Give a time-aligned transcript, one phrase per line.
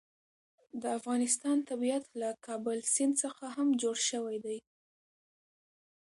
[0.81, 4.57] د افغانستان طبیعت له کابل سیند څخه هم جوړ شوی دی.